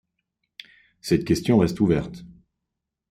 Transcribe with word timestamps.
Cette 0.99 1.25
question 1.25 1.59
reste 1.59 1.79
ouverte. 1.79 2.23